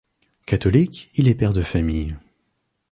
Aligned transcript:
Catholique, 0.47 1.11
il 1.13 1.27
est 1.27 1.35
père 1.35 1.53
de 1.53 1.61
famille. 1.61 2.15